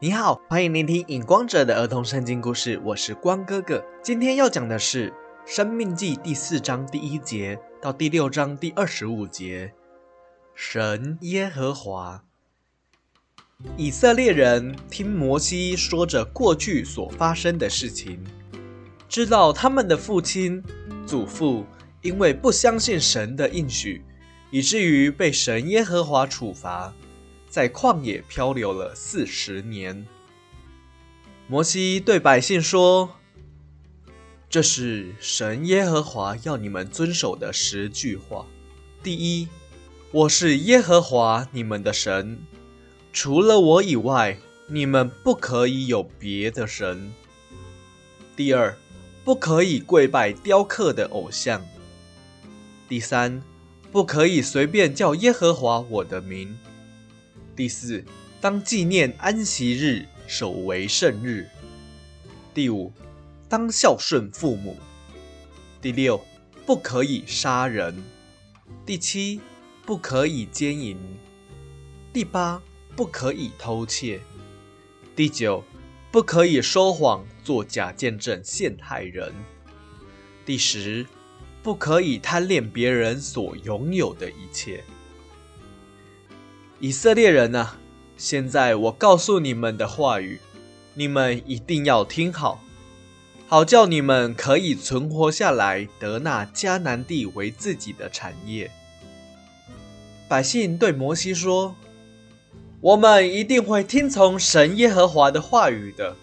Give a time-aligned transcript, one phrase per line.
[0.00, 3.84] 你好，欢迎聆听《影光者》的儿童圣经故事，我是光哥哥。
[4.00, 5.10] 今天要讲的是
[5.44, 9.72] 《生命记》第四章第一节到第六章第二十五节。
[10.54, 12.22] 神耶和华，
[13.76, 18.22] 以色列人听摩西说着过去所发生的事情，
[19.08, 20.62] 知道他们的父亲、
[21.04, 21.66] 祖父
[22.02, 24.04] 因为不相信神的应许，
[24.52, 26.94] 以至于被神耶和华处罚。
[27.48, 30.06] 在旷野漂流了四十年。
[31.46, 33.16] 摩西对百姓说
[34.50, 38.44] ：“这是神耶和华要你们遵守的十句话。
[39.02, 39.48] 第一，
[40.12, 42.38] 我是耶和华你们的神，
[43.12, 47.10] 除了我以外，你们不可以有别的神。
[48.36, 48.76] 第二，
[49.24, 51.64] 不可以跪拜雕刻的偶像。
[52.86, 53.42] 第三，
[53.90, 56.58] 不可以随便叫耶和华我的名。”
[57.58, 58.04] 第四，
[58.40, 61.48] 当纪念安息日，守为圣日。
[62.54, 62.92] 第五，
[63.48, 64.76] 当孝顺父母。
[65.82, 66.24] 第六，
[66.64, 68.00] 不可以杀人。
[68.86, 69.40] 第七，
[69.84, 70.96] 不可以奸淫。
[72.12, 72.62] 第八，
[72.94, 74.20] 不可以偷窃。
[75.16, 75.64] 第九，
[76.12, 79.34] 不可以说谎，作假见证陷害人。
[80.46, 81.04] 第十，
[81.60, 84.84] 不可以贪恋别人所拥有的一切。
[86.80, 87.76] 以色列人啊，
[88.16, 90.38] 现在我告诉你们的话语，
[90.94, 92.62] 你们一定要听好，
[93.48, 98.70] 好叫你们可以存活下来，得那迦南地为自己的产业。
[100.28, 101.74] 百姓对摩西说
[102.80, 106.14] ：“我们一定会听从神耶和华的话语的。”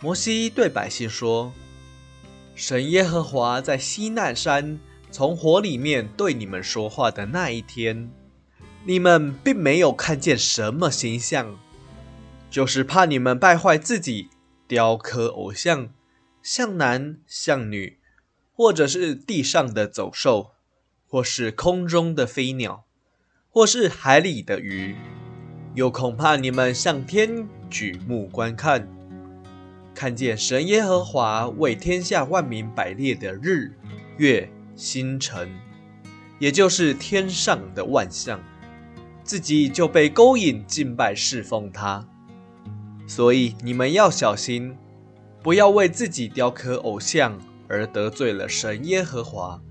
[0.00, 1.52] 摩西对百姓说
[2.54, 4.78] ：“神耶和华在西奈山
[5.10, 8.08] 从火里面对你们说话的那一天。”
[8.84, 11.58] 你们并没有看见什么形象，
[12.50, 14.30] 就是怕你们败坏自己，
[14.66, 15.90] 雕刻偶像，
[16.42, 17.98] 像男像女，
[18.54, 20.52] 或者是地上的走兽，
[21.06, 22.86] 或是空中的飞鸟，
[23.50, 24.96] 或是海里的鱼，
[25.74, 28.88] 又恐怕你们向天举目观看，
[29.94, 33.76] 看见神耶和华为天下万民摆列的日
[34.16, 35.50] 月星辰，
[36.38, 38.40] 也就是天上的万象。
[39.30, 42.04] 自己就被勾引敬拜侍奉他，
[43.06, 44.76] 所以你们要小心，
[45.40, 47.38] 不要为自己雕刻偶像
[47.68, 49.62] 而得罪了神耶和华。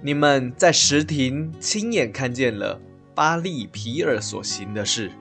[0.00, 2.80] 你们在石亭亲眼看见了
[3.14, 5.12] 巴利皮尔所行的事，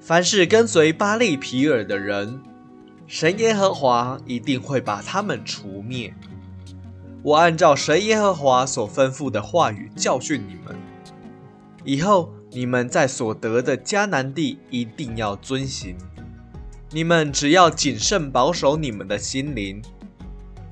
[0.00, 2.42] 凡是跟随巴利皮尔的人，
[3.06, 6.12] 神耶和华一定会把他们除灭。
[7.22, 10.74] 我按照神耶和华所吩咐的话语教训你们，
[11.84, 12.34] 以后。
[12.52, 15.96] 你们在所得的迦南地一定要遵行。
[16.90, 19.80] 你们只要谨慎保守你们的心灵，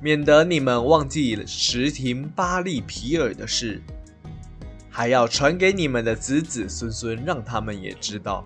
[0.01, 3.81] 免得你们忘记石亭巴利皮尔的事，
[4.89, 8.45] 还要传给你们的子子孙孙，让他们也知道。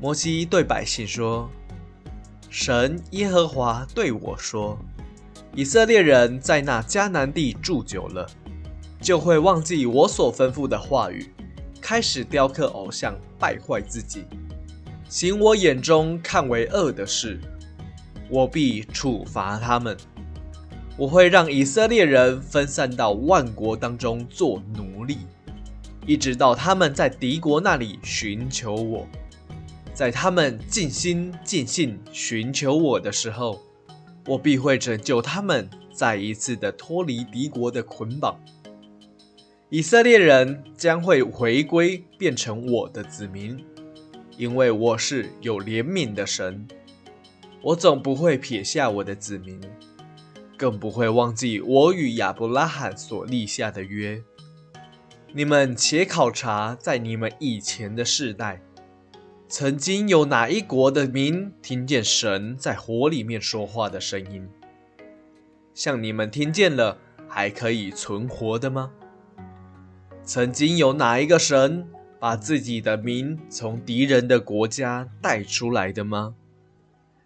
[0.00, 1.50] 摩西对百姓说
[2.48, 4.78] ：“神耶和华对我说，
[5.54, 8.26] 以色列人在那迦南地住久了，
[9.02, 11.30] 就会忘记我所吩咐的话语。”
[11.82, 14.24] 开始雕刻偶像，败坏自己，
[15.08, 17.40] 行我眼中看为恶的事，
[18.30, 19.96] 我必处罚他们。
[20.96, 25.18] 我会让以色列人分散到万国当中做奴隶，
[26.06, 29.08] 一直到他们在敌国那里寻求我，
[29.92, 33.60] 在他们尽心尽性寻求我的时候，
[34.26, 38.38] 我必会拯救他们，再一次的脱离敌国的捆绑。
[39.74, 43.64] 以色列人将会回归，变成我的子民，
[44.36, 46.68] 因为我是有怜悯的神。
[47.62, 49.58] 我总不会撇下我的子民，
[50.58, 54.22] 更不会忘记我与亚伯拉罕所立下的约。
[55.32, 58.60] 你们且考察，在你们以前的世代，
[59.48, 64.46] 曾经有哪一国的民听见神在火里面说话的声音？
[65.72, 68.92] 像你们听见了，还可以存活的吗？
[70.24, 71.84] 曾经有哪一个神
[72.20, 76.34] 把自己的名从敌人的国家带出来的吗？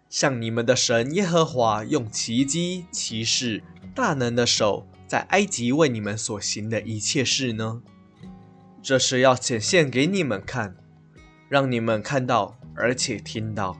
[0.09, 3.61] 像你们的神耶和华用奇迹、奇事、
[3.93, 7.81] 大能的手在埃及为你们所行的一切事呢？
[8.81, 10.75] 这是要显现给你们看，
[11.49, 13.77] 让你们看到而且听到，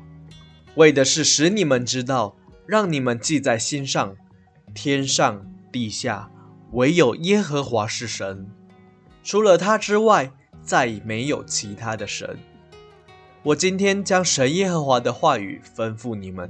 [0.76, 2.36] 为的是使你们知道，
[2.68, 4.16] 让你们记在心上：
[4.76, 6.30] 天上地下，
[6.74, 8.48] 唯有耶和华是神。
[9.28, 10.32] 除了他之外，
[10.64, 12.40] 再没有其他的神。
[13.44, 16.50] 我今天将神耶和华的话语吩咐你们，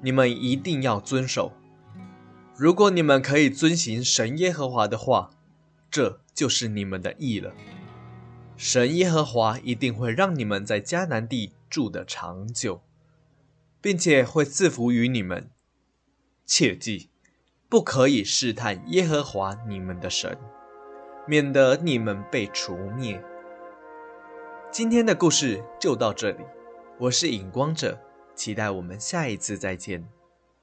[0.00, 1.52] 你们一定要遵守。
[2.56, 5.28] 如果你们可以遵行神耶和华的话，
[5.90, 7.52] 这就是你们的义了。
[8.56, 12.80] 神耶和华一定会让你们在迦南地住得长久，
[13.82, 15.50] 并且会赐福于你们。
[16.46, 17.10] 切记，
[17.68, 20.38] 不可以试探耶和华你们的神，
[21.26, 23.22] 免得你们被除灭。
[24.70, 26.44] 今天的故事就到这里，
[26.98, 27.98] 我是影光者，
[28.34, 30.04] 期待我们下一次再见。